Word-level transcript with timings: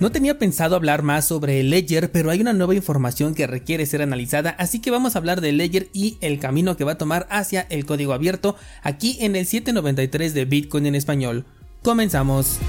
No 0.00 0.12
tenía 0.12 0.38
pensado 0.38 0.76
hablar 0.76 1.02
más 1.02 1.26
sobre 1.26 1.60
Ledger, 1.64 2.12
pero 2.12 2.30
hay 2.30 2.40
una 2.40 2.52
nueva 2.52 2.74
información 2.74 3.34
que 3.34 3.48
requiere 3.48 3.84
ser 3.84 4.00
analizada, 4.00 4.50
así 4.50 4.80
que 4.80 4.92
vamos 4.92 5.16
a 5.16 5.18
hablar 5.18 5.40
de 5.40 5.50
Ledger 5.50 5.88
y 5.92 6.18
el 6.20 6.38
camino 6.38 6.76
que 6.76 6.84
va 6.84 6.92
a 6.92 6.98
tomar 6.98 7.26
hacia 7.30 7.62
el 7.62 7.84
código 7.84 8.12
abierto 8.12 8.54
aquí 8.84 9.16
en 9.20 9.34
el 9.34 9.44
793 9.44 10.34
de 10.34 10.44
Bitcoin 10.44 10.86
en 10.86 10.94
español. 10.94 11.46
Comenzamos. 11.82 12.60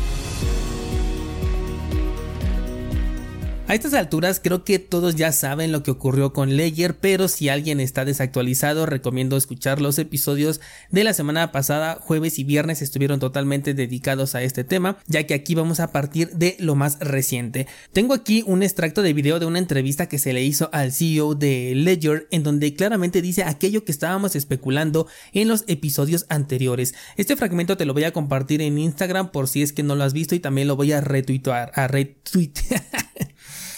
A 3.69 3.75
estas 3.75 3.93
alturas 3.93 4.41
creo 4.43 4.63
que 4.63 4.79
todos 4.79 5.15
ya 5.15 5.31
saben 5.31 5.71
lo 5.71 5.83
que 5.83 5.91
ocurrió 5.91 6.33
con 6.33 6.57
Ledger, 6.57 6.97
pero 6.97 7.27
si 7.27 7.49
alguien 7.49 7.79
está 7.79 8.03
desactualizado 8.03 8.87
recomiendo 8.87 9.37
escuchar 9.37 9.79
los 9.79 9.99
episodios 9.99 10.59
de 10.89 11.03
la 11.03 11.13
semana 11.13 11.51
pasada, 11.51 11.99
jueves 12.01 12.39
y 12.39 12.43
viernes 12.43 12.81
estuvieron 12.81 13.19
totalmente 13.19 13.75
dedicados 13.75 14.33
a 14.33 14.41
este 14.41 14.63
tema, 14.63 14.97
ya 15.05 15.27
que 15.27 15.35
aquí 15.35 15.53
vamos 15.53 15.79
a 15.79 15.91
partir 15.91 16.31
de 16.31 16.57
lo 16.57 16.73
más 16.73 16.97
reciente. 16.97 17.67
Tengo 17.93 18.15
aquí 18.15 18.43
un 18.47 18.63
extracto 18.63 19.03
de 19.03 19.13
video 19.13 19.37
de 19.37 19.45
una 19.45 19.59
entrevista 19.59 20.09
que 20.09 20.17
se 20.17 20.33
le 20.33 20.43
hizo 20.43 20.71
al 20.73 20.91
CEO 20.91 21.35
de 21.35 21.73
Ledger 21.75 22.27
en 22.31 22.41
donde 22.41 22.73
claramente 22.73 23.21
dice 23.21 23.43
aquello 23.43 23.85
que 23.85 23.91
estábamos 23.91 24.35
especulando 24.35 25.05
en 25.31 25.47
los 25.47 25.63
episodios 25.67 26.25
anteriores. 26.29 26.95
Este 27.17 27.35
fragmento 27.35 27.77
te 27.77 27.85
lo 27.85 27.93
voy 27.93 28.05
a 28.05 28.13
compartir 28.13 28.63
en 28.63 28.79
Instagram 28.79 29.31
por 29.31 29.47
si 29.47 29.61
es 29.61 29.73
que 29.73 29.83
no 29.83 29.95
lo 29.95 30.05
has 30.05 30.13
visto 30.13 30.33
y 30.33 30.39
también 30.39 30.67
lo 30.67 30.75
voy 30.75 30.91
a 30.91 31.01
retuitear, 31.01 31.71
a 31.75 31.87
retuitear. 31.87 32.81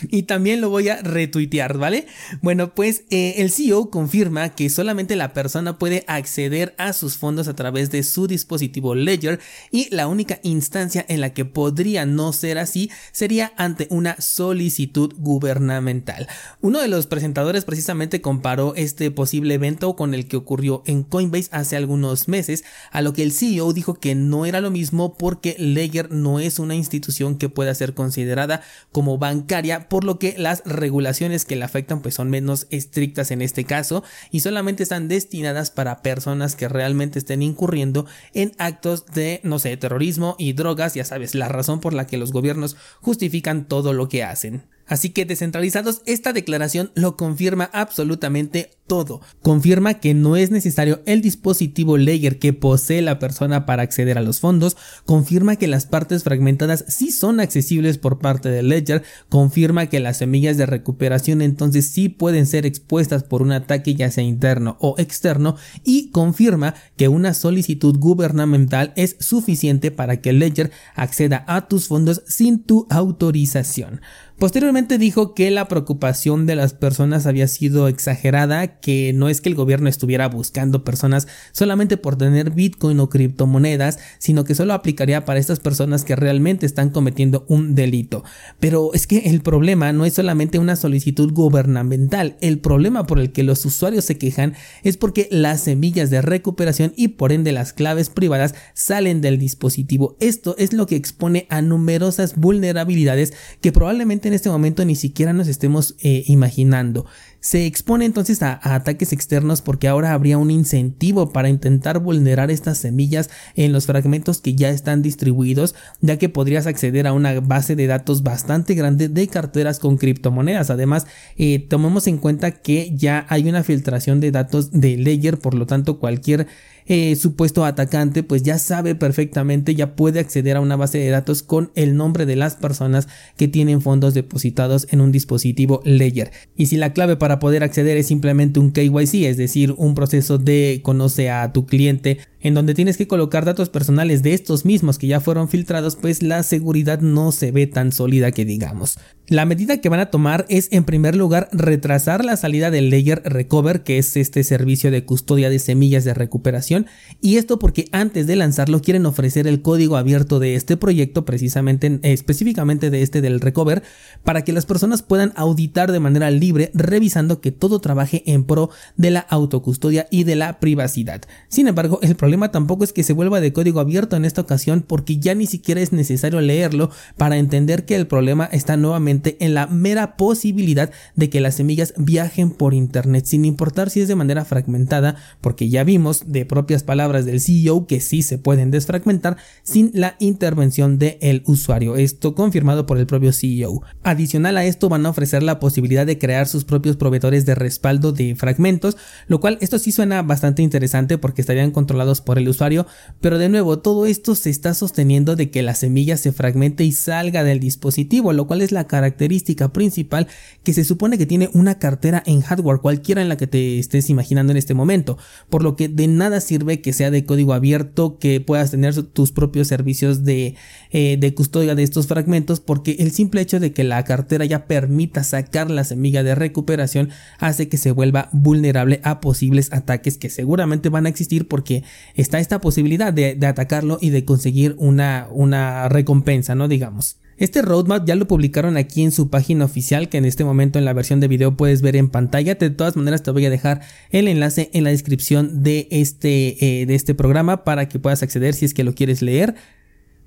y 0.10 0.23
también 0.23 0.62
lo 0.62 0.70
voy 0.70 0.90
a 0.90 1.02
retuitear, 1.02 1.78
¿vale? 1.78 2.08
Bueno, 2.41 2.73
pues 2.73 3.04
eh, 3.10 3.36
el 3.38 3.52
CEO 3.52 3.90
confirma 3.90 4.50
que 4.50 4.70
solamente 4.70 5.16
la 5.16 5.34
persona 5.34 5.77
puede 5.77 6.04
acceder 6.08 6.74
a 6.77 6.94
sus 6.94 7.18
fondos 7.18 7.48
a 7.48 7.55
través 7.55 7.91
de 7.91 8.04
su 8.04 8.27
dispositivo 8.27 8.96
Ledger 8.96 9.40
y 9.72 9.94
la 9.94 10.08
única 10.08 10.40
instancia 10.44 11.05
en 11.08 11.22
la 11.22 11.34
que 11.34 11.46
podría 11.46 12.05
no 12.05 12.34
ser 12.34 12.58
así 12.58 12.90
sería 13.12 13.54
ante 13.58 13.88
una 13.90 14.20
solicitud 14.20 15.13
gubernamental. 15.18 16.27
Uno 16.62 16.82
de 16.82 16.88
los 16.88 17.08
presentadores 17.08 17.65
precisamente 17.65 18.21
comparó 18.21 18.74
este 18.76 19.12
posible 19.12 19.55
evento 19.55 19.96
con 19.96 20.13
el 20.13 20.27
que 20.27 20.38
ocurrió 20.38 20.84
en 20.86 21.04
Coinbase 21.04 21.49
hace 21.52 21.76
algunos 21.76 22.27
meses, 22.27 22.63
a 22.91 23.02
lo 23.02 23.13
que 23.13 23.24
el 23.24 23.32
CEO 23.32 23.74
dijo 23.74 23.96
que 23.96 24.15
no 24.15 24.46
era 24.46 24.62
lo 24.62 24.71
mismo 24.71 25.15
porque 25.15 25.55
Ledger 25.58 26.12
no 26.12 26.40
es 26.40 26.60
una 26.60 26.76
institución 26.76 27.38
que 27.38 27.49
pueda 27.49 27.74
ser 27.76 27.93
considerada 27.93 28.62
como 28.91 29.18
bancaria 29.18 29.88
por 29.91 30.05
lo 30.05 30.20
que 30.20 30.35
las 30.37 30.63
regulaciones 30.63 31.43
que 31.43 31.57
le 31.57 31.65
afectan 31.65 32.01
pues 32.01 32.15
son 32.15 32.29
menos 32.29 32.65
estrictas 32.70 33.29
en 33.29 33.41
este 33.41 33.65
caso 33.65 34.05
y 34.31 34.39
solamente 34.39 34.84
están 34.84 35.09
destinadas 35.09 35.70
para 35.70 36.01
personas 36.01 36.55
que 36.55 36.70
realmente 36.70 37.20
estén 37.20 37.41
incurriendo 37.41 38.05
en 38.34 38.53
actos 38.57 39.05
de, 39.07 39.41
no 39.43 39.59
sé, 39.59 39.75
terrorismo 39.75 40.37
y 40.39 40.53
drogas, 40.53 40.93
ya 40.93 41.03
sabes, 41.03 41.35
la 41.35 41.49
razón 41.49 41.81
por 41.81 41.93
la 41.93 42.07
que 42.07 42.15
los 42.15 42.31
gobiernos 42.31 42.77
justifican 43.01 43.67
todo 43.67 43.91
lo 43.91 44.07
que 44.07 44.23
hacen. 44.23 44.63
Así 44.91 45.11
que 45.11 45.23
descentralizados, 45.23 46.01
esta 46.05 46.34
declaración 46.34 46.91
lo 46.95 47.15
confirma 47.15 47.70
absolutamente 47.71 48.71
todo. 48.87 49.21
Confirma 49.41 50.01
que 50.01 50.13
no 50.13 50.35
es 50.35 50.51
necesario 50.51 51.01
el 51.05 51.21
dispositivo 51.21 51.95
Ledger 51.95 52.39
que 52.39 52.51
posee 52.51 53.01
la 53.01 53.17
persona 53.17 53.65
para 53.65 53.84
acceder 53.84 54.17
a 54.17 54.21
los 54.21 54.41
fondos. 54.41 54.75
Confirma 55.05 55.55
que 55.55 55.69
las 55.69 55.85
partes 55.85 56.23
fragmentadas 56.25 56.84
sí 56.89 57.13
son 57.13 57.39
accesibles 57.39 57.97
por 57.97 58.19
parte 58.19 58.49
de 58.49 58.63
Ledger. 58.63 59.03
Confirma 59.29 59.85
que 59.85 60.01
las 60.01 60.17
semillas 60.17 60.57
de 60.57 60.65
recuperación 60.65 61.41
entonces 61.41 61.87
sí 61.87 62.09
pueden 62.09 62.45
ser 62.45 62.65
expuestas 62.65 63.23
por 63.23 63.41
un 63.41 63.53
ataque 63.53 63.95
ya 63.95 64.12
sea 64.12 64.25
interno 64.25 64.75
o 64.81 64.95
externo. 64.97 65.56
Y 65.85 66.12
confirma 66.12 66.75
que 66.97 67.07
una 67.07 67.34
solicitud 67.34 67.97
gubernamental 67.97 68.91
es 68.97 69.16
suficiente 69.22 69.91
para 69.91 70.19
que 70.19 70.34
Ledger 70.34 70.69
acceda 70.95 71.45
a 71.47 71.69
tus 71.69 71.88
fondos 71.88 72.23
sin 72.28 72.62
tu 72.62 72.88
autorización. 72.89 74.01
Posteriormente 74.41 74.97
dijo 74.97 75.35
que 75.35 75.51
la 75.51 75.67
preocupación 75.67 76.47
de 76.47 76.56
las 76.56 76.73
personas 76.73 77.28
había 77.28 77.47
sido 77.47 77.88
exagerada, 77.88 78.79
que 78.79 79.13
no 79.13 79.29
es 79.29 79.40
que 79.40 79.50
el 79.50 79.56
gobierno 79.56 79.88
estuviera 79.88 80.28
buscando 80.29 80.84
personas 80.84 81.28
solamente 81.52 81.96
por 81.96 82.18
tener 82.18 82.50
Bitcoin 82.50 83.00
o 83.01 83.07
criptomonedas, 83.07 84.00
sino 84.18 84.44
que 84.44 84.56
solo 84.56 84.74
aplicaría 84.74 85.25
para 85.25 85.40
estas 85.40 85.59
personas 85.59 86.03
que 86.03 86.16
realmente 86.16 86.66
están 86.66 86.90
cometiendo 86.90 87.46
un 87.50 87.75
delito. 87.75 88.24
Pero 88.59 88.96
es 88.96 89.06
que 89.06 89.30
el 89.30 89.41
problema 89.41 89.94
no 89.94 90.06
es 90.06 90.16
solamente 90.16 90.57
una 90.57 90.75
solicitud 90.75 91.31
gubernamental, 91.31 92.35
el 92.41 92.57
problema 92.57 93.06
por 93.06 93.19
el 93.19 93.34
que 93.34 93.44
los 93.44 93.63
usuarios 93.63 94.06
se 94.06 94.18
quejan 94.18 94.56
es 94.81 94.97
porque 94.97 95.28
las 95.30 95.62
semillas 95.62 96.09
de 96.09 96.24
recuperación 96.24 96.94
y 96.96 97.09
por 97.09 97.31
ende 97.31 97.51
las 97.51 97.74
claves 97.74 98.09
privadas 98.09 98.56
salen 98.74 99.22
del 99.22 99.38
dispositivo. 99.38 100.18
Esto 100.19 100.56
es 100.57 100.74
lo 100.74 100.88
que 100.88 100.96
expone 100.96 101.46
a 101.51 101.62
numerosas 101.62 102.38
vulnerabilidades 102.38 103.34
que 103.62 103.72
probablemente 103.72 104.31
en 104.31 104.36
este 104.36 104.50
momento 104.50 104.86
ni 104.86 104.96
siquiera 104.96 105.34
nos 105.34 105.47
estemos 105.47 105.96
eh, 106.00 106.24
imaginando. 106.28 107.06
Se 107.42 107.66
expone 107.66 108.06
entonces 108.06 108.42
a, 108.44 108.59
ataques 108.64 109.12
externos 109.14 109.62
porque 109.62 109.88
ahora 109.88 110.14
habría 110.14 110.38
un 110.38 110.52
incentivo 110.52 111.34
para 111.34 111.50
intentar 111.50 112.00
vulnerar 112.00 112.52
estas 112.52 112.78
semillas 112.78 113.30
en 113.56 113.74
los 113.74 113.88
fragmentos 113.88 114.40
que 114.40 114.56
ya 114.56 114.69
están 114.69 115.02
distribuidos, 115.02 115.75
ya 116.02 116.18
que 116.18 116.30
podrías 116.30 116.68
acceder 116.68 117.08
a 117.08 117.14
una 117.14 117.40
base 117.40 117.75
de 117.75 117.88
datos 117.88 118.24
bastante 118.24 118.74
grande 118.74 119.09
de 119.09 119.28
carteras 119.28 119.80
con 119.80 119.97
criptomonedas. 119.97 120.69
Además, 120.69 121.08
eh, 121.36 121.59
tomemos 121.59 122.08
en 122.08 122.18
cuenta 122.18 122.52
que 122.52 122.94
ya 122.96 123.25
hay 123.28 123.50
una 123.50 123.63
filtración 123.63 124.19
de 124.19 124.31
datos 124.31 124.72
de 124.72 124.98
Ledger, 124.98 125.40
por 125.40 125.56
lo 125.56 125.66
tanto 125.66 126.00
cualquier 126.00 126.48
eh, 126.94 127.16
supuesto 127.16 127.63
atacante 127.63 128.22
pues 128.22 128.44
ya 128.44 128.59
sabe 128.59 128.96
perfectamente, 128.96 129.75
ya 129.75 129.96
puede 129.96 130.19
acceder 130.19 130.57
a 130.57 130.59
una 130.59 130.75
base 130.75 130.97
de 130.97 131.07
datos 131.07 131.41
con 131.41 131.72
el 131.75 131.96
nombre 131.96 132.25
de 132.25 132.35
las 132.35 132.57
personas 132.57 133.07
que 133.38 133.47
tienen 133.47 133.81
fondos 133.81 134.13
depositados 134.13 134.88
en 134.91 135.00
un 135.00 135.13
dispositivo 135.13 135.80
Ledger. 135.85 136.31
Y 136.57 136.66
si 136.66 136.75
la 136.75 136.91
clave 136.91 137.16
para 137.16 137.40
poder 137.40 137.63
acceder 137.63 137.96
es 137.96 138.07
simplemente 138.07 138.59
un 138.59 138.72
KYC, 138.72 139.24
es 139.24 139.38
decir, 139.38 139.74
un 139.78 139.96
proceso 139.96 140.38
de 140.38 140.81
conoce 140.84 141.30
a 141.30 141.53
tu 141.53 141.66
cliente 141.66 142.18
en 142.41 142.53
donde 142.53 142.74
tienes 142.74 142.97
que 142.97 143.07
colocar 143.07 143.46
datos 143.46 143.69
personales 143.69 144.24
de 144.24 144.34
estos 144.34 144.66
mismos 144.66 144.97
que 144.97 145.07
ya 145.07 145.19
fueron 145.19 145.50
filtrados, 145.50 145.96
pues 145.96 146.22
la 146.24 146.44
seguridad 146.44 147.00
no 147.00 147.31
se 147.31 147.52
ve 147.52 147.68
tan 147.68 147.91
sólida 147.91 148.31
que 148.31 148.46
digamos. 148.46 148.97
La 149.28 149.46
medida 149.46 149.79
que 149.79 149.88
van 149.88 150.02
a 150.02 150.12
tomar 150.12 150.46
es 150.50 150.68
en 150.72 150.84
primer 150.84 151.16
lugar 151.16 151.47
retrasar 151.53 152.25
la 152.25 152.35
salida 152.35 152.69
del 152.69 152.90
Ledger 152.90 153.22
Recover, 153.24 153.81
que 153.81 153.97
es 153.97 154.18
este 154.18 154.44
servicio 154.44 154.91
de 154.91 155.06
custodia 155.06 155.50
de 155.50 155.59
semillas 155.59 156.03
de 156.03 156.13
recuperación, 156.13 156.88
y 157.22 157.38
esto 157.38 157.57
porque 157.57 157.88
antes 157.94 158.28
de 158.28 158.35
lanzarlo 158.35 158.81
quieren 158.81 159.06
ofrecer 159.06 159.47
el 159.47 159.62
código 159.62 159.96
abierto 159.96 160.40
de 160.40 160.56
este 160.56 160.75
proyecto, 160.75 161.24
precisamente 161.24 162.00
específicamente 162.03 162.90
de 162.90 163.03
este 163.03 163.22
del 163.22 163.40
Recover, 163.40 163.84
para 164.25 164.44
que 164.44 164.51
las 164.51 164.66
personas 164.66 165.01
puedan 165.01 165.31
auditar 165.38 165.94
de 165.94 166.01
manera 166.01 166.30
libre, 166.30 166.72
revisando 166.74 167.40
que 167.40 167.51
todo 167.51 167.80
trabaje 167.80 168.24
en 168.25 168.44
pro 168.44 168.69
de 168.97 169.12
la 169.12 169.22
autocustodia 169.22 170.07
y 170.12 170.25
de 170.25 170.35
la 170.35 170.59
privacidad. 170.59 171.22
Sin 171.47 171.69
embargo, 171.69 172.00
el 172.01 172.16
problema 172.16 172.31
problema 172.31 172.50
tampoco 172.50 172.86
es 172.86 172.94
que 172.94 173.03
se 173.03 173.12
vuelva 173.12 173.42
de 173.42 173.52
código 173.52 173.81
abierto 173.81 174.16
en 174.16 174.24
esta 174.24 174.40
ocasión 174.40 174.86
porque 174.88 175.18
ya 175.18 175.36
ni 175.36 175.47
siquiera 175.47 175.81
es 175.81 175.92
necesario 175.92 176.40
leerlo 176.40 176.90
para 177.18 177.36
entender 177.36 177.84
que 177.84 177.97
el 177.97 178.08
problema 178.08 178.46
está 178.46 178.78
nuevamente 178.78 179.36
en 179.42 179.53
la 179.53 179.68
mera 179.68 180.16
posibilidad 180.16 180.92
de 181.18 181.30
que 181.30 181.42
las 181.42 181.56
semillas 181.56 181.94
viajen 181.97 182.52
por 182.52 182.74
internet 182.74 183.25
sin 183.25 183.44
importar 183.44 183.90
si 183.90 184.00
es 184.00 184.08
de 184.08 184.16
manera 184.16 184.46
fragmentada 184.46 185.18
porque 185.42 185.68
ya 185.68 185.84
vimos 185.84 186.31
de 186.31 186.46
propias 186.46 186.84
palabras 186.84 187.25
del 187.25 187.42
CEO 187.42 187.86
que 187.86 188.00
sí 188.00 188.22
se 188.22 188.38
pueden 188.38 188.72
desfragmentar 188.72 189.36
sin 189.63 189.92
la 189.94 190.16
intervención 190.19 191.00
del 191.00 191.44
usuario. 191.46 191.98
Esto 191.98 192.34
confirmado 192.34 192.86
por 192.86 192.98
el 192.98 193.08
propio 193.08 193.34
CEO. 193.34 193.81
Adicional 194.03 194.56
a 194.56 194.63
esto 194.63 194.88
van 194.88 195.06
a 195.06 195.09
ofrecer 195.09 195.44
la 195.44 195.59
posibilidad 195.59 196.06
de 196.06 196.18
crear 196.18 196.48
sus 196.48 196.63
propios 196.63 196.96
proveedores 196.96 197.46
de 197.46 197.56
respaldo 197.56 198.13
de 198.13 198.38
fragmentos, 198.38 198.96
lo 199.28 199.42
cual 199.42 199.58
esto 199.59 199.78
sí 199.80 199.92
suena 199.92 200.22
bastante 200.22 200.62
interesante 200.62 201.18
porque 201.18 201.42
estarían 201.42 201.72
controlados 201.72 202.21
por 202.22 202.38
el 202.38 202.48
usuario, 202.48 202.88
pero 203.20 203.38
de 203.38 203.50
nuevo 203.50 203.80
todo 203.80 204.06
esto 204.06 204.36
se 204.36 204.50
está 204.50 204.74
sosteniendo 204.74 205.36
de 205.36 205.50
que 205.50 205.62
la 205.62 205.76
semilla 205.76 206.18
se 206.18 206.31
fragmente 206.31 206.84
y 206.84 206.92
salga 206.92 207.44
del 207.44 207.60
dispositivo, 207.60 208.34
lo 208.34 208.48
cual 208.48 208.62
es 208.62 208.72
la 208.72 208.88
característica 208.88 209.74
principal 209.74 210.28
que 210.63 210.74
se 210.74 210.84
supone 210.84 211.18
que 211.18 211.25
tiene 211.25 211.50
una 211.54 211.80
cartera 211.80 212.24
en 212.25 212.42
hardware 212.42 212.80
cualquiera 212.80 213.22
en 213.22 213.30
la 213.30 213.38
que 213.38 213.48
te 213.48 213.80
estés 213.80 214.10
imaginando 214.10 214.51
en 214.51 214.57
este 214.57 214.74
momento, 214.74 215.18
por 215.50 215.63
lo 215.63 215.75
que 215.75 215.88
de 215.88 216.07
nada 216.07 216.42
sirve 216.42 216.81
que 216.81 216.94
sea 216.94 217.12
de 217.12 217.25
código 217.25 217.54
abierto, 217.54 218.18
que 218.19 218.42
puedas 218.42 218.72
tener 218.72 219.01
tus 219.04 219.31
propios 219.31 219.68
servicios 219.68 220.24
de, 220.24 220.56
eh, 220.92 221.18
de 221.19 221.34
custodia 221.34 221.75
de 221.75 221.84
estos 221.84 222.07
fragmentos, 222.07 222.60
porque 222.60 222.98
el 223.00 223.12
simple 223.12 223.42
hecho 223.42 223.60
de 223.60 223.74
que 223.74 223.84
la 223.84 224.04
cartera 224.04 224.45
ya 224.45 224.68
permita 224.68 225.24
sacar 225.24 225.69
la 225.72 225.84
semilla 225.84 226.24
de 226.24 226.36
recuperación 226.36 227.10
hace 227.40 227.69
que 227.69 227.78
se 227.78 227.92
vuelva 227.92 228.30
vulnerable 228.31 229.00
a 229.04 229.19
posibles 229.22 229.72
ataques 229.72 230.18
que 230.18 230.30
seguramente 230.30 230.90
van 230.90 231.06
a 231.06 231.10
existir 231.10 231.48
porque 231.48 231.84
está 232.16 232.40
esta 232.40 232.62
posibilidad 232.62 233.13
de, 233.13 233.38
atacarlo 233.46 233.98
y 234.02 234.10
de 234.10 234.25
conseguir 234.25 234.75
una, 234.78 235.28
una 235.31 235.90
recompensa, 235.90 236.56
¿no? 236.56 236.68
Digamos. 236.68 237.18
Este 237.38 237.63
roadmap 237.63 238.06
ya 238.06 238.16
lo 238.16 238.28
publicaron 238.28 238.78
aquí 238.78 239.02
en 239.02 239.12
su 239.12 239.31
página 239.31 239.66
oficial 239.66 240.10
que 240.10 240.19
en 240.19 240.25
este 240.25 240.44
momento 240.44 240.78
en 240.78 240.86
la 240.86 240.94
versión 240.94 241.19
de 241.19 241.28
video 241.28 241.58
puedes 241.58 241.81
ver 241.81 241.96
en 241.96 242.08
pantalla. 242.08 242.54
De 242.54 242.69
todas 242.69 242.96
maneras 242.96 243.24
te 243.24 243.31
voy 243.31 243.46
a 243.48 243.50
dejar 243.50 243.81
el 244.12 244.28
enlace 244.28 244.69
en 244.74 244.84
la 244.84 244.92
descripción 244.92 245.63
de 245.63 245.88
este, 245.90 246.81
eh, 246.81 246.86
de 246.86 246.94
este 246.94 247.16
programa 247.16 247.63
para 247.63 247.90
que 247.90 247.98
puedas 247.98 248.22
acceder 248.22 248.54
si 248.54 248.66
es 248.66 248.75
que 248.75 248.84
lo 248.84 248.94
quieres 248.94 249.24
leer. 249.24 249.56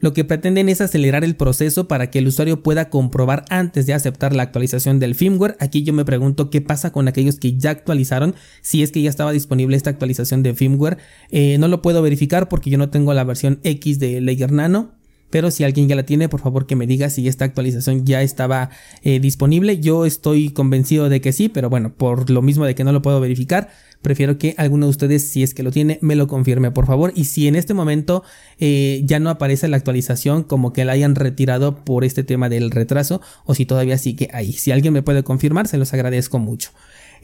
Lo 0.01 0.13
que 0.13 0.25
pretenden 0.25 0.69
es 0.69 0.81
acelerar 0.81 1.25
el 1.25 1.37
proceso 1.37 1.89
para 1.89 2.11
que 2.11 2.19
el 2.19 2.27
usuario 2.27 2.63
pueda 2.63 2.91
comprobar 2.91 3.45
antes 3.49 3.87
de 3.87 3.95
aceptar 3.95 4.35
la 4.35 4.43
actualización 4.43 4.99
del 4.99 5.15
firmware. 5.15 5.57
Aquí 5.61 5.83
yo 5.83 5.93
me 5.93 6.05
pregunto 6.05 6.51
qué 6.51 6.61
pasa 6.61 6.93
con 6.93 7.09
aquellos 7.09 7.39
que 7.39 7.57
ya 7.57 7.71
actualizaron, 7.71 8.35
si 8.61 8.83
es 8.83 8.93
que 8.93 9.03
ya 9.03 9.11
estaba 9.11 9.33
disponible 9.33 9.77
esta 9.77 9.91
actualización 9.91 10.43
de 10.43 10.55
firmware. 10.55 10.99
Eh, 11.31 11.57
no 11.59 11.69
lo 11.69 11.81
puedo 11.81 12.03
verificar 12.03 12.49
porque 12.49 12.71
yo 12.71 12.79
no 12.79 12.91
tengo 12.91 13.15
la 13.15 13.25
versión 13.25 13.61
X 13.63 13.99
de 13.99 14.21
Layer 14.21 14.53
Nano. 14.53 14.93
Pero 15.31 15.51
si 15.51 15.65
alguien 15.65 15.89
ya 15.89 15.97
la 15.97 16.05
tiene, 16.05 16.29
por 16.29 16.41
favor 16.41 16.67
que 16.67 16.77
me 16.77 16.87
diga 16.87 17.11
si 17.11 17.27
esta 17.27 17.45
actualización 17.45 18.05
ya 18.05 18.23
estaba 18.23 18.71
eh, 19.03 19.19
disponible. 19.21 19.81
Yo 19.81 20.07
estoy 20.07 20.51
convencido 20.51 21.09
de 21.09 21.21
que 21.21 21.33
sí, 21.33 21.49
pero 21.49 21.69
bueno, 21.71 21.93
por 21.93 22.31
lo 22.31 22.43
mismo 22.43 22.65
de 22.65 22.75
que 22.75 22.85
no 22.85 22.93
lo 22.93 23.03
puedo 23.03 23.21
verificar, 23.21 23.71
prefiero 24.03 24.39
que 24.39 24.55
alguno 24.59 24.87
de 24.87 24.91
ustedes, 24.91 25.29
si 25.29 25.43
es 25.43 25.55
que 25.55 25.63
lo 25.63 25.73
tiene, 25.73 25.99
me 26.03 26.15
lo 26.15 26.29
confirme, 26.29 26.71
por 26.71 26.87
favor. 26.87 27.13
Y 27.17 27.25
si 27.25 27.49
en 27.49 27.57
este 27.57 27.75
momento 27.75 28.23
eh, 28.59 29.03
ya 29.05 29.19
no 29.19 29.31
aparece 29.31 29.67
la 29.67 29.77
actualización, 29.77 30.45
como 30.45 30.73
que 30.73 30.85
la 30.85 30.93
hayan 30.93 31.15
retirado 31.15 31.85
por 31.85 32.05
este 32.05 32.23
tema 32.23 32.49
del 32.49 32.71
retraso, 32.71 33.21
o 33.45 33.55
si 33.55 33.67
todavía 33.67 33.99
sigue 33.99 34.29
ahí. 34.33 34.53
Si 34.53 34.71
alguien 34.71 34.93
me 34.93 35.03
puede 35.03 35.25
confirmar, 35.25 35.67
se 35.67 35.79
los 35.79 35.93
agradezco 35.95 36.39
mucho. 36.39 36.71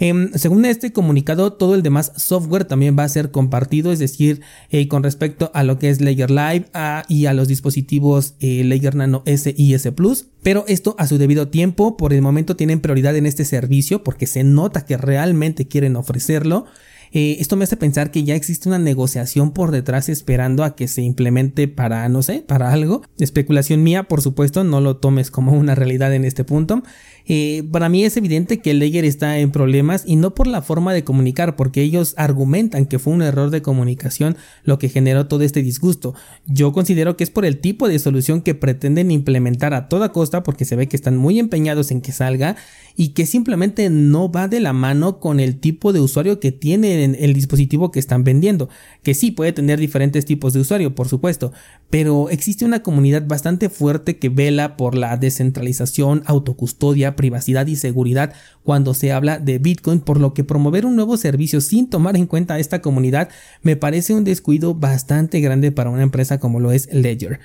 Em, 0.02 0.32
según 0.32 0.64
este 0.64 0.94
comunicado, 0.94 1.52
todo 1.52 1.75
el 1.75 1.82
demás 1.82 2.12
software 2.17 2.64
también 2.64 2.97
va 2.99 3.05
a 3.05 3.08
ser 3.11 3.31
compartido, 3.31 3.93
es 3.93 3.99
decir, 3.99 4.41
eh, 4.70 4.88
con 4.88 5.02
respecto 5.02 5.50
a 5.52 5.62
lo 5.62 5.79
que 5.79 5.91
es 5.91 6.00
Layer 6.00 6.31
Live 6.31 6.70
y 7.06 7.26
a 7.26 7.35
los 7.35 7.49
dispositivos 7.49 8.35
eh, 8.41 8.64
Layer 8.64 8.94
Nano 8.94 9.23
S 9.26 9.55
y 9.55 9.75
S 9.75 9.93
Plus. 9.93 10.29
Pero 10.43 10.64
esto 10.69 10.97
a 10.99 11.06
su 11.06 11.19
debido 11.19 11.49
tiempo, 11.49 11.99
por 11.99 12.14
el 12.14 12.23
momento 12.23 12.56
tienen 12.56 12.81
prioridad 12.81 13.14
en 13.14 13.26
este 13.26 13.44
servicio 13.44 14.02
porque 14.02 14.26
se 14.26 14.43
nota 14.43 14.87
que 14.87 14.97
realmente 14.97 15.69
quieren 15.69 15.97
ofrecerlo. 15.97 16.64
Eh, 17.12 17.38
esto 17.41 17.56
me 17.56 17.64
hace 17.64 17.76
pensar 17.76 18.12
que 18.12 18.23
ya 18.23 18.37
existe 18.37 18.69
una 18.69 18.79
negociación 18.79 19.50
por 19.50 19.73
detrás 19.73 20.08
esperando 20.08 20.62
a 20.62 20.76
que 20.76 20.87
se 20.87 21.03
implemente 21.03 21.67
para, 21.67 22.08
no 22.08 22.23
sé, 22.23 22.44
para 22.46 22.73
algo. 22.73 23.03
Especulación 23.19 23.82
mía, 23.82 24.05
por 24.05 24.23
supuesto, 24.23 24.62
no 24.62 24.81
lo 24.81 24.96
tomes 24.96 25.31
como 25.31 25.53
una 25.53 25.75
realidad 25.75 26.14
en 26.14 26.25
este 26.25 26.44
punto. 26.44 26.85
Eh, 27.32 27.62
para 27.71 27.88
mí 27.88 28.05
es 28.05 28.17
evidente 28.17 28.59
que 28.59 28.75
Layer 28.75 29.05
está 29.05 29.38
en 29.38 29.53
problemas 29.53 30.03
y 30.05 30.17
no 30.17 30.35
por 30.35 30.49
la 30.49 30.62
forma 30.62 30.93
de 30.93 31.05
comunicar, 31.05 31.55
porque 31.55 31.81
ellos 31.81 32.15
argumentan 32.17 32.87
que 32.87 32.99
fue 32.99 33.12
un 33.12 33.23
error 33.23 33.50
de 33.50 33.62
comunicación 33.62 34.37
lo 34.65 34.81
que 34.81 34.88
generó 34.88 35.29
todo 35.29 35.44
este 35.44 35.62
disgusto. 35.62 36.12
Yo 36.49 36.73
considero 36.73 37.17
que 37.17 37.23
es 37.23 37.31
por 37.31 37.44
el 37.44 37.59
tipo 37.59 37.87
de 37.87 38.00
solución 38.00 38.43
que 38.43 38.56
pretenden 38.56 39.12
implementar 39.12 39.75
a 39.75 39.88
toda 39.88 40.11
costa, 40.11 40.43
porque 40.43 40.65
se 40.65 40.75
ve 40.75 40.88
que 40.88 40.97
están 40.97 41.17
muy 41.17 41.38
empeñados 41.38 41.93
en 41.93 42.00
que 42.00 42.11
salga 42.11 42.56
y 42.97 43.11
que 43.11 43.27
simplemente 43.27 43.91
no 43.91 44.32
va 44.32 44.49
de 44.49 44.59
la 44.59 44.73
mano 44.73 45.21
con 45.21 45.38
el 45.38 45.61
tipo 45.61 45.93
de 45.93 46.00
usuario 46.00 46.41
que 46.41 46.50
tiene 46.50 47.05
el 47.05 47.32
dispositivo 47.32 47.93
que 47.93 48.00
están 48.00 48.25
vendiendo. 48.25 48.69
Que 49.05 49.15
sí 49.15 49.31
puede 49.31 49.53
tener 49.53 49.79
diferentes 49.79 50.25
tipos 50.25 50.53
de 50.53 50.61
usuario, 50.61 50.97
por 50.97 51.06
supuesto, 51.06 51.53
pero 51.91 52.29
existe 52.29 52.65
una 52.65 52.82
comunidad 52.82 53.25
bastante 53.29 53.69
fuerte 53.69 54.19
que 54.19 54.31
vela 54.31 54.77
por 54.77 54.97
la 54.97 55.17
descentralización, 55.17 56.25
autocustodia, 56.27 57.17
privacidad 57.20 57.67
y 57.67 57.76
seguridad 57.76 58.32
cuando 58.64 58.94
se 58.94 59.12
habla 59.12 59.38
de 59.38 59.58
Bitcoin, 59.58 60.00
por 60.00 60.19
lo 60.19 60.32
que 60.32 60.43
promover 60.43 60.87
un 60.87 60.96
nuevo 60.96 61.19
servicio 61.19 61.61
sin 61.61 61.90
tomar 61.90 62.17
en 62.17 62.25
cuenta 62.25 62.58
esta 62.58 62.81
comunidad 62.81 63.28
me 63.61 63.76
parece 63.76 64.14
un 64.14 64.25
descuido 64.25 64.75
bastante 64.75 65.40
grande 65.40 65.70
para 65.70 65.90
una 65.90 66.02
empresa 66.02 66.40
como 66.40 66.61
lo 66.61 66.72
es 66.72 66.88
Ledger. 66.90 67.40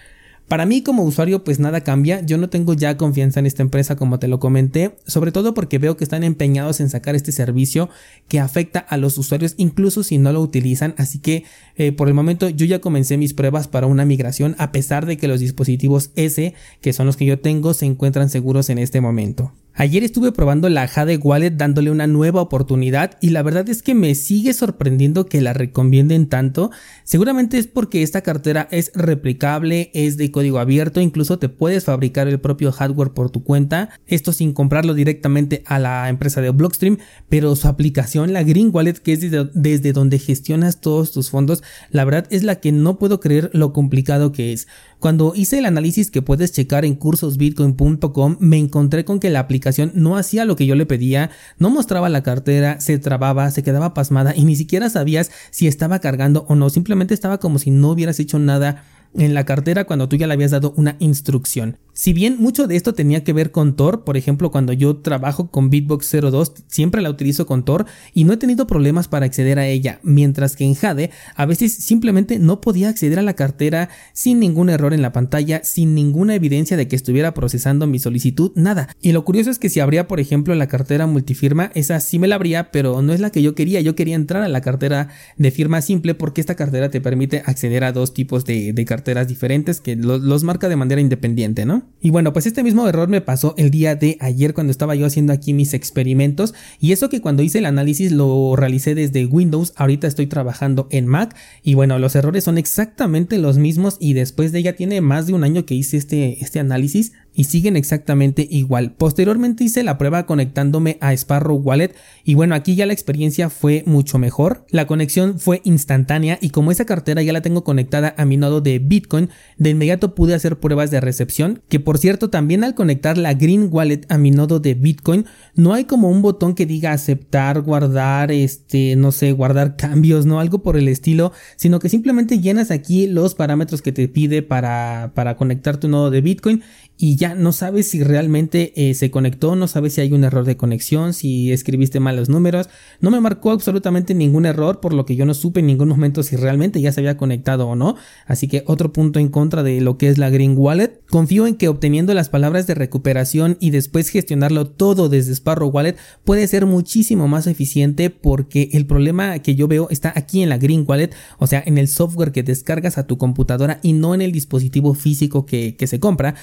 Para 0.48 0.68
mí 0.68 0.84
como 0.84 1.04
usuario 1.04 1.44
pues 1.44 1.60
nada 1.60 1.82
cambia, 1.82 2.22
yo 2.22 2.38
no 2.38 2.50
tengo 2.50 2.76
ya 2.76 2.98
confianza 2.98 3.40
en 3.40 3.48
esta 3.48 3.64
empresa 3.64 3.96
como 3.96 4.20
te 4.20 4.28
lo 4.28 4.40
comenté, 4.40 4.96
sobre 5.08 5.32
todo 5.32 5.56
porque 5.56 5.80
veo 5.80 5.98
que 5.98 6.04
están 6.04 6.24
empeñados 6.24 6.80
en 6.80 6.90
sacar 6.90 7.16
este 7.16 7.32
servicio 7.32 7.90
que 8.28 8.40
afecta 8.40 8.80
a 8.80 8.98
los 8.98 9.18
usuarios 9.18 9.56
incluso 9.58 10.04
si 10.04 10.20
no 10.20 10.32
lo 10.32 10.42
utilizan, 10.42 10.94
así 10.98 11.18
que 11.18 11.46
eh, 11.78 11.92
por 11.92 12.08
el 12.08 12.14
momento 12.14 12.48
yo 12.48 12.68
ya 12.68 12.80
comencé 12.80 13.18
mis 13.18 13.34
pruebas 13.34 13.68
para 13.68 13.88
una 13.88 14.06
migración 14.06 14.56
a 14.60 14.72
pesar 14.72 15.08
de 15.08 15.18
que 15.18 15.28
los 15.28 15.40
dispositivos 15.40 16.12
S, 16.16 16.54
que 16.80 16.94
son 16.94 17.08
los 17.08 17.18
que 17.18 17.26
yo 17.26 17.40
tengo, 17.40 17.74
se 17.74 17.88
encuentran 17.88 18.30
seguros 18.30 18.70
en 18.70 18.78
este 18.78 19.02
momento. 19.02 19.52
Ayer 19.78 20.06
estuve 20.06 20.32
probando 20.32 20.70
la 20.70 20.88
Jade 20.88 21.18
Wallet 21.18 21.52
dándole 21.52 21.92
una 21.92 22.08
nueva 22.08 22.40
oportunidad 22.42 23.18
y 23.20 23.32
la 23.32 23.44
verdad 23.44 23.68
es 23.68 23.84
que 23.84 23.94
me 23.94 24.16
sigue 24.16 24.54
sorprendiendo 24.54 25.26
que 25.26 25.42
la 25.42 25.52
recomienden 25.52 26.30
tanto. 26.30 26.72
Seguramente 27.04 27.58
es 27.58 27.68
porque 27.68 28.02
esta 28.02 28.22
cartera 28.22 28.70
es 28.72 28.94
replicable, 28.96 29.92
es 29.94 30.16
de 30.16 30.32
código 30.32 30.60
abierto, 30.60 31.02
incluso 31.02 31.40
te 31.40 31.50
puedes 31.50 31.84
fabricar 31.84 32.30
el 32.30 32.40
propio 32.40 32.72
hardware 32.72 33.12
por 33.12 33.32
tu 33.32 33.44
cuenta, 33.44 33.90
esto 34.08 34.32
sin 34.32 34.54
comprarlo 34.54 34.94
directamente 34.94 35.62
a 35.66 35.78
la 35.78 36.08
empresa 36.08 36.40
de 36.40 36.52
Blockstream, 36.52 37.00
pero 37.28 37.54
su 37.58 37.68
aplicación, 37.68 38.32
la 38.32 38.44
Green 38.44 38.70
Wallet, 38.72 38.94
que 38.94 39.12
es 39.12 39.20
desde, 39.20 39.50
desde 39.54 39.92
donde 39.92 40.20
gestionas 40.20 40.80
todos 40.80 41.12
tus 41.12 41.30
fondos, 41.30 41.64
la 41.90 42.06
verdad 42.06 42.28
es 42.30 42.44
la 42.44 42.62
que 42.62 42.72
no 42.72 42.98
puedo 42.98 43.20
creer 43.20 43.50
lo 43.52 43.74
complicado 43.74 44.32
que 44.32 44.54
es. 44.54 44.70
Cuando 45.00 45.34
hice 45.36 45.60
el 45.60 45.66
análisis 45.66 46.10
que 46.10 46.22
puedes 46.22 46.54
checar 46.54 46.86
en 46.86 46.96
cursosbitcoin.com, 46.96 48.38
me 48.40 48.58
encontré 48.58 49.04
con 49.04 49.20
que 49.20 49.30
la 49.30 49.42
aplicación 49.42 49.65
no 49.94 50.18
hacía 50.18 50.46
lo 50.46 50.56
que 50.56 50.66
yo 50.66 50.76
le 50.76 50.86
pedía, 50.86 51.32
no 51.58 51.70
mostraba 51.70 52.10
la 52.10 52.24
cartera, 52.24 52.80
se 52.80 52.98
trababa, 53.00 53.50
se 53.52 53.64
quedaba 53.64 53.94
pasmada 53.94 54.34
y 54.36 54.46
ni 54.46 54.56
siquiera 54.56 54.90
sabías 54.90 55.32
si 55.52 55.68
estaba 55.68 56.00
cargando 56.00 56.46
o 56.48 56.56
no, 56.56 56.70
simplemente 56.70 57.14
estaba 57.14 57.40
como 57.40 57.60
si 57.60 57.72
no 57.72 57.90
hubieras 57.90 58.20
hecho 58.20 58.40
nada 58.40 58.84
en 59.18 59.34
la 59.34 59.46
cartera 59.46 59.86
cuando 59.86 60.10
tú 60.10 60.16
ya 60.16 60.28
le 60.28 60.34
habías 60.34 60.52
dado 60.52 60.74
una 60.78 60.96
instrucción. 61.00 61.78
Si 61.94 62.12
bien 62.12 62.36
mucho 62.38 62.68
de 62.68 62.76
esto 62.76 62.94
tenía 62.94 63.24
que 63.24 63.32
ver 63.32 63.52
con 63.52 63.78
Tor, 63.78 64.04
por 64.04 64.18
ejemplo, 64.18 64.52
cuando 64.52 64.74
yo 64.74 64.98
trabajo 64.98 65.50
con 65.50 65.70
Bitbox 65.70 66.12
02, 66.12 66.54
siempre 66.68 67.02
la 67.02 67.10
utilizo 67.10 67.46
con 67.46 67.64
Tor 67.64 67.86
y 68.14 68.26
no 68.26 68.34
he 68.34 68.38
tenido 68.38 68.68
problemas 68.68 69.08
para 69.08 69.26
acceder 69.26 69.60
a 69.60 69.68
ella, 69.68 70.00
mientras 70.04 70.58
que 70.58 70.66
en 70.66 70.76
Jade 70.76 71.12
a 71.36 71.46
veces 71.46 71.74
simplemente 71.74 72.38
no 72.38 72.60
podía 72.60 72.90
acceder 72.90 73.20
a 73.20 73.22
la 73.22 73.36
cartera 73.36 73.88
sin 74.12 74.42
ningún 74.42 74.70
error 74.70 74.94
en 74.94 75.02
la 75.02 75.14
pantalla, 75.14 75.64
sin 75.64 75.96
ninguna 75.96 76.36
evidencia 76.36 76.76
de 76.76 76.90
que 76.90 76.98
estuviera 76.98 77.34
procesando 77.34 77.88
mi 77.88 78.00
solicitud, 78.00 78.52
nada. 78.56 78.90
Y 79.02 79.14
lo 79.14 79.24
curioso 79.24 79.50
es 79.50 79.58
que 79.58 79.70
si 79.70 79.80
abría, 79.80 80.06
por 80.08 80.20
ejemplo, 80.20 80.54
la 80.54 80.68
cartera 80.68 81.08
multifirma, 81.08 81.72
esa 81.76 82.02
sí 82.02 82.20
me 82.20 82.28
la 82.28 82.36
abría, 82.36 82.72
pero 82.72 83.02
no 83.02 83.14
es 83.14 83.22
la 83.22 83.30
que 83.30 83.42
yo 83.42 83.56
quería, 83.56 83.80
yo 83.80 83.96
quería 83.96 84.16
entrar 84.16 84.44
a 84.44 84.50
la 84.50 84.60
cartera 84.60 85.08
de 85.38 85.52
firma 85.52 85.82
simple 85.82 86.14
porque 86.14 86.42
esta 86.42 86.56
cartera 86.56 86.90
te 86.90 87.00
permite 87.00 87.42
acceder 87.46 87.86
a 87.86 87.94
dos 87.94 88.14
tipos 88.14 88.44
de, 88.44 88.74
carteras 88.86 89.05
diferentes 89.28 89.82
que 89.82 89.96
los 89.96 90.44
marca 90.44 90.70
de 90.70 90.76
manera 90.76 91.02
independiente, 91.02 91.66
¿no? 91.66 91.84
Y 92.02 92.10
bueno, 92.10 92.34
pues 92.34 92.46
este 92.46 92.64
mismo 92.64 92.88
error 92.88 93.08
me 93.08 93.22
pasó 93.22 93.54
el 93.58 93.72
día 93.72 93.96
de 93.96 94.18
ayer 94.20 94.54
cuando 94.54 94.72
estaba 94.72 94.96
yo 94.96 95.06
haciendo 95.06 95.34
aquí 95.34 95.54
mis 95.54 95.74
experimentos. 95.74 96.54
Y 96.80 96.92
eso 96.92 97.10
que 97.10 97.22
cuando 97.22 97.44
hice 97.44 97.60
el 97.60 97.66
análisis 97.66 98.12
lo 98.12 98.56
realicé 98.56 98.96
desde 98.96 99.26
Windows, 99.26 99.74
ahorita 99.76 100.08
estoy 100.08 100.28
trabajando 100.28 100.88
en 100.92 101.08
Mac. 101.08 101.36
Y 101.64 101.74
bueno, 101.76 102.00
los 102.00 102.16
errores 102.16 102.44
son 102.44 102.58
exactamente 102.58 103.38
los 103.38 103.58
mismos 103.58 103.98
y 104.00 104.14
después 104.14 104.52
de 104.52 104.64
ya 104.64 104.74
tiene 104.74 105.02
más 105.02 105.28
de 105.28 105.34
un 105.34 105.44
año 105.44 105.66
que 105.66 105.76
hice 105.76 105.98
este, 105.98 106.44
este 106.44 106.60
análisis 106.60 107.14
y 107.36 107.46
siguen 107.46 107.76
exactamente 107.76 108.48
igual. 108.50 108.94
Posteriormente 108.94 109.64
hice 109.64 109.84
la 109.84 109.98
prueba 109.98 110.26
conectándome 110.26 110.98
a 111.02 111.14
Sparrow 111.14 111.58
Wallet 111.58 111.96
y 112.24 112.36
bueno, 112.36 112.56
aquí 112.56 112.76
ya 112.76 112.86
la 112.86 112.94
experiencia 112.94 113.50
fue 113.50 113.84
mucho 113.86 114.18
mejor. 114.18 114.66
La 114.70 114.88
conexión 114.88 115.40
fue 115.40 115.62
instantánea 115.64 116.40
y 116.42 116.50
como 116.50 116.72
esa 116.72 116.86
cartera 116.86 117.22
ya 117.22 117.34
la 117.34 117.42
tengo 117.42 117.64
conectada 117.64 118.16
a 118.18 118.26
mi 118.26 118.38
nodo 118.38 118.62
de 118.62 118.80
Bitcoin, 118.80 119.30
de 119.58 119.72
inmediato 119.72 120.16
pude 120.16 120.34
hacer 120.34 120.60
pruebas 120.60 120.92
de 120.92 121.02
recepción, 121.02 121.62
que 121.68 121.80
por 121.80 121.98
cierto 121.98 122.30
también 122.30 122.64
al 122.64 122.76
conectar 122.76 123.18
la 123.18 123.34
Green 123.34 123.70
Wallet 123.72 124.02
a 124.10 124.18
mi 124.18 124.32
nodo 124.32 124.60
de 124.60 124.74
Bitcoin, 124.74 125.26
no 125.56 125.74
hay 125.74 125.86
como 125.86 126.10
un 126.10 126.22
botón 126.22 126.56
que 126.56 126.66
diga 126.66 126.92
aceptar, 126.92 127.62
guardar, 127.62 128.32
este, 128.32 128.96
no 128.96 129.12
sé, 129.12 129.32
guardar 129.32 129.76
cambios, 129.76 130.26
no 130.26 130.40
algo 130.40 130.64
por 130.64 130.78
el 130.78 130.88
estilo, 130.88 131.32
sino 131.56 131.80
que 131.80 131.90
simplemente 131.90 132.40
llenas 132.40 132.72
aquí 132.72 133.08
los 133.08 133.36
parámetros 133.36 133.82
que 133.82 133.92
te 133.92 134.08
pide 134.08 134.42
para, 134.42 135.12
para 135.16 135.36
conectar 135.36 135.78
tu 135.78 135.88
nodo 135.88 136.12
de 136.12 136.22
Bitcoin 136.22 136.64
y 136.98 137.18
ya 137.18 137.36
no 137.36 137.52
sabes 137.52 137.90
si 137.90 138.04
realmente 138.04 138.72
eh, 138.76 138.94
se 138.94 139.12
conectó, 139.12 139.56
no 139.58 139.68
sabes 139.68 139.94
si 139.94 140.02
hay 140.02 140.14
un 140.14 140.24
error 140.24 140.46
de 140.46 140.56
conexión, 140.56 141.14
si 141.14 141.52
escribiste 141.52 142.00
mal 142.00 142.16
los 142.16 142.30
números. 142.30 142.70
No 143.02 143.12
me 143.12 143.20
marcó 143.20 143.52
absolutamente 143.52 144.14
ningún 144.14 144.46
error, 144.46 144.80
por 144.80 144.94
lo 144.94 145.06
que 145.06 145.18
yo 145.18 145.26
no 145.26 145.34
supe 145.34 145.60
en 145.60 145.68
ningún 145.68 145.90
momento 145.90 146.24
si 146.24 146.38
realmente 146.38 146.80
ya 146.80 146.94
se 146.94 147.02
había 147.02 147.18
conectado 147.18 147.68
o 147.68 147.76
no. 147.76 147.96
Así 148.28 148.48
que 148.48 148.64
otro 148.66 148.94
punto 148.94 149.20
en 149.20 149.28
contra 149.28 149.62
de 149.62 149.82
lo 149.82 149.98
que 149.98 150.08
es 150.08 150.18
la 150.18 150.30
Green 150.30 150.56
Wallet. 150.58 151.02
Confío 151.10 151.48
en 151.48 151.56
que 151.56 151.68
obteniendo 151.68 152.14
las 152.14 152.30
palabras 152.30 152.66
de 152.66 152.76
recuperación 152.76 153.58
y 153.60 153.72
después 153.72 154.08
gestionarlo 154.08 154.66
todo 154.66 155.10
desde 155.10 155.34
Sparrow 155.34 155.70
Wallet 155.70 155.98
puede 156.24 156.48
ser 156.48 156.66
muchísimo 156.66 157.28
más 157.28 157.46
eficiente 157.48 158.10
porque 158.10 158.70
el 158.72 158.86
problema 158.86 159.40
que 159.40 159.56
yo 159.56 159.68
veo 159.68 159.90
está 159.90 160.14
aquí 160.16 160.42
en 160.42 160.50
la 160.50 160.58
Green 160.58 160.86
Wallet, 160.88 161.10
o 161.40 161.48
sea, 161.48 161.62
en 161.66 161.78
el 161.78 161.90
software 161.90 162.32
que 162.32 162.44
descargas 162.44 162.98
a 162.98 163.06
tu 163.06 163.18
computadora 163.18 163.80
y 163.84 163.92
no 163.92 164.16
en 164.16 164.22
el 164.22 164.32
dispositivo 164.32 164.94
físico 164.94 165.46
que, 165.46 165.76
que 165.76 165.88
se 165.88 166.00
compra. 166.00 166.36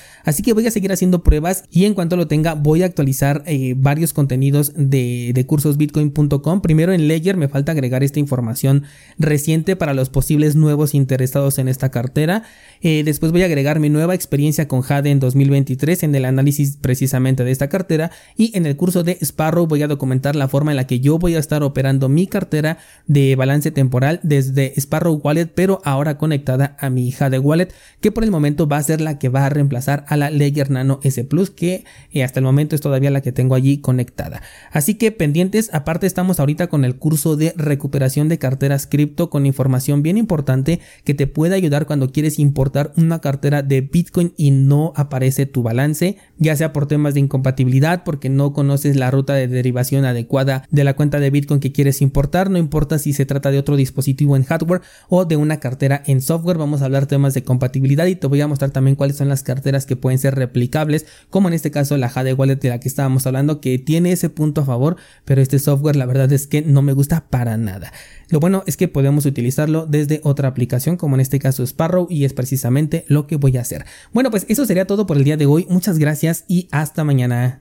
Que 0.43 0.53
voy 0.53 0.67
a 0.67 0.71
seguir 0.71 0.93
haciendo 0.93 1.23
pruebas 1.23 1.65
y 1.71 1.85
en 1.85 1.95
cuanto 1.95 2.17
lo 2.17 2.27
tenga 2.27 2.55
voy 2.55 2.83
a 2.83 2.87
actualizar 2.87 3.43
eh, 3.47 3.75
varios 3.77 4.13
contenidos 4.13 4.73
de, 4.77 5.33
de 5.35 5.47
cursosbitcoin.com. 5.47 6.61
Primero 6.61 6.93
en 6.93 7.07
Ledger 7.07 7.37
me 7.37 7.49
falta 7.49 7.73
agregar 7.73 8.03
esta 8.03 8.19
información 8.19 8.85
reciente 9.19 9.77
para 9.77 9.95
los 9.95 10.11
posibles 10.11 10.57
nuevos 10.57 10.95
interesados 10.95 11.59
en 11.59 11.69
esta 11.69 11.91
cartera. 11.91 12.43
Eh, 12.81 13.03
después 13.05 13.31
voy 13.31 13.43
a 13.43 13.47
agregar 13.47 13.79
mi 13.79 13.89
nueva 13.89 14.15
experiencia 14.15 14.67
con 14.67 14.83
Jade 14.83 15.11
en 15.11 15.21
2023 15.21 16.03
en 16.03 16.15
el 16.17 16.25
análisis 16.25 16.77
precisamente 16.81 17.45
de 17.45 17.53
esta 17.53 17.69
cartera 17.69 18.11
y 18.37 18.57
en 18.57 18.67
el 18.67 18.77
curso 18.77 19.05
de 19.05 19.19
Sparrow 19.23 19.69
voy 19.69 19.83
a 19.83 19.89
documentar 19.89 20.35
la 20.35 20.49
forma 20.49 20.73
en 20.73 20.77
la 20.77 20.89
que 20.89 20.99
yo 20.99 21.19
voy 21.19 21.37
a 21.37 21.39
estar 21.39 21.63
operando 21.63 22.09
mi 22.09 22.27
cartera 22.27 22.79
de 23.07 23.37
balance 23.37 23.71
temporal 23.71 24.19
desde 24.25 24.73
Sparrow 24.81 25.21
Wallet 25.23 25.47
pero 25.55 25.81
ahora 25.85 26.19
conectada 26.19 26.77
a 26.81 26.91
mi 26.91 27.13
Jade 27.13 27.39
Wallet 27.39 27.73
que 28.01 28.11
por 28.11 28.25
el 28.25 28.33
momento 28.33 28.67
va 28.67 28.79
a 28.79 28.83
ser 28.83 29.01
la 29.01 29.21
que 29.21 29.29
va 29.29 29.47
a 29.47 29.49
reemplazar 29.49 30.05
a 30.09 30.17
la 30.17 30.32
Ledger 30.33 30.71
Nano 30.71 31.01
S 31.03 31.23
Plus 31.25 31.51
que 31.51 31.85
eh, 32.13 32.25
hasta 32.25 32.41
el 32.41 32.45
momento 32.45 32.75
es 32.75 32.81
todavía 32.81 33.11
la 33.11 33.21
que 33.21 33.33
tengo 33.33 33.55
allí 33.55 33.79
conectada. 33.79 34.43
Así 34.71 34.95
que 34.95 35.13
pendientes, 35.13 35.73
aparte 35.73 36.07
estamos 36.07 36.41
ahorita 36.41 36.67
con 36.69 36.85
el 36.85 36.97
curso 36.97 37.37
de 37.37 37.55
recuperación 37.57 38.29
de 38.29 38.39
carteras 38.39 38.87
cripto 38.87 39.31
con 39.31 39.47
información 39.47 40.03
bien 40.03 40.19
importante 40.19 40.81
que 41.05 41.15
te 41.15 41.27
puede 41.27 41.55
ayudar 41.55 41.87
cuando 41.87 42.11
quieres 42.11 42.39
importar 42.39 42.93
una 42.97 43.21
cartera 43.21 43.63
de 43.63 43.81
Bitcoin 43.81 44.33
y 44.37 44.51
no 44.51 44.93
aparece 44.97 45.47
tu 45.47 45.63
balance, 45.63 46.17
ya 46.39 46.57
sea 46.57 46.73
por 46.73 46.87
temas 46.87 47.15
de 47.15 47.21
incompatibilidad, 47.21 48.05
porque 48.05 48.29
no 48.29 48.53
conoces 48.53 48.97
la 48.97 49.11
ruta 49.11 49.35
de 49.35 49.49
derivación 49.49 50.05
adecuada 50.05 50.67
de 50.71 50.85
la 50.85 50.95
cuenta 50.95 51.21
de 51.21 51.31
Bitcoin 51.31 51.61
que 51.61 51.73
quieres 51.73 52.03
importar, 52.03 52.51
no 52.51 52.59
importa 52.59 52.99
si 52.99 53.13
se 53.13 53.27
trata 53.27 53.51
de 53.51 53.59
otro 53.59 53.77
dispositivo 53.77 54.37
en 54.37 54.45
hardware 54.45 54.83
o 55.09 55.25
de 55.25 55.37
una 55.37 55.61
cartera 55.61 56.03
en 56.07 56.21
software, 56.21 56.59
vamos 56.59 56.83
a 56.83 56.87
hablar 56.87 57.07
temas 57.07 57.35
de 57.35 57.43
compatibilidad 57.43 58.07
y 58.07 58.17
te 58.17 58.27
voy 58.27 58.41
a 58.41 58.49
mostrar 58.49 58.71
también 58.71 58.97
cuáles 58.97 59.17
son 59.17 59.29
las 59.29 59.43
carteras 59.43 59.87
que 59.87 59.97
pueden 59.97 60.19
ser 60.23 60.35
replicables, 60.35 61.07
como 61.29 61.49
en 61.49 61.55
este 61.55 61.71
caso 61.71 61.97
la 61.99 62.09
Jade 62.09 62.33
Wallet 62.33 62.57
de 62.57 62.71
la 62.71 62.81
que 62.81 62.89
estábamos 62.89 63.27
hablando, 63.27 63.61
que 63.61 63.79
tiene 63.79 64.13
ese 64.13 64.31
punto 64.31 64.63
a 64.63 64.65
favor, 64.65 64.97
pero 65.25 65.43
este 65.43 65.59
software 65.59 65.97
la 65.97 66.07
verdad 66.07 66.33
es 66.33 66.47
que 66.47 66.63
no 66.63 66.81
me 66.81 66.95
gusta 66.95 67.27
para 67.29 67.57
nada. 67.59 67.93
Lo 68.31 68.41
bueno 68.41 68.65
es 68.67 68.79
que 68.79 68.89
podemos 68.89 69.27
utilizarlo 69.27 69.87
desde 69.87 70.21
otra 70.25 70.49
aplicación, 70.49 70.97
como 70.97 71.17
en 71.17 71.21
este 71.21 71.39
caso 71.39 71.63
Sparrow, 71.63 72.07
y 72.09 72.25
es 72.25 72.33
precisamente 72.33 73.05
lo 73.09 73.27
que 73.27 73.37
voy 73.37 73.59
a 73.59 73.61
hacer. 73.61 73.85
Bueno, 74.15 74.31
pues 74.31 74.47
eso 74.49 74.65
sería 74.65 74.87
todo 74.87 75.07
por 75.07 75.19
el 75.19 75.25
día 75.25 75.37
de 75.37 75.47
hoy. 75.47 75.67
Muchas 75.69 75.99
gracias 75.99 76.45
y 76.49 76.69
hasta 76.71 77.05
mañana. 77.05 77.61